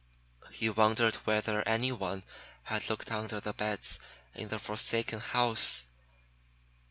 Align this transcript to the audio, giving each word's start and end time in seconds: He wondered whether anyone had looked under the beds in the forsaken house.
He 0.49 0.67
wondered 0.67 1.13
whether 1.27 1.61
anyone 1.67 2.23
had 2.63 2.89
looked 2.89 3.11
under 3.11 3.39
the 3.39 3.53
beds 3.53 3.99
in 4.33 4.47
the 4.47 4.57
forsaken 4.57 5.19
house. 5.19 5.85